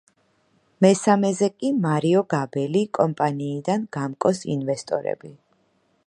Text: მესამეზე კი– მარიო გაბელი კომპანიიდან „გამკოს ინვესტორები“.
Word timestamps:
მესამეზე 0.83 1.49
კი– 1.63 1.69
მარიო 1.83 2.23
გაბელი 2.33 2.81
კომპანიიდან 2.99 3.83
„გამკოს 3.97 4.41
ინვესტორები“. 4.55 5.31